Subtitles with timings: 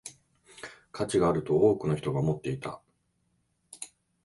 [0.91, 2.81] 価値があると多くの人が思っていた